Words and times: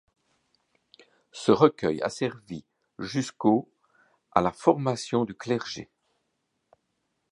Ce 1.31 1.51
recueil 1.51 2.01
a 2.01 2.09
servi 2.09 2.65
jusqu'au 2.97 3.71
à 4.31 4.41
la 4.41 4.51
formation 4.51 5.25
du 5.25 5.35
clergé. 5.35 5.91